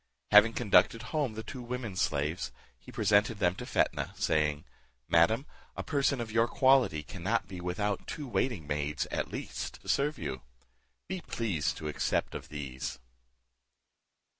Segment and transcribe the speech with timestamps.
[0.31, 4.65] Having conducted home the two women slaves, he presented them to Fetnah, saying,
[5.07, 5.45] "Madam,
[5.77, 10.17] a person of your quality cannot be without two waiting maids, at least, to serve
[10.17, 10.41] you;
[11.07, 12.97] be pleased to accept of these."